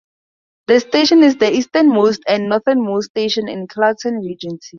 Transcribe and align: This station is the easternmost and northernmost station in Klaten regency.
This 0.65 0.81
station 0.81 1.21
is 1.21 1.35
the 1.37 1.53
easternmost 1.53 2.23
and 2.27 2.49
northernmost 2.49 3.11
station 3.11 3.47
in 3.47 3.67
Klaten 3.67 4.19
regency. 4.25 4.69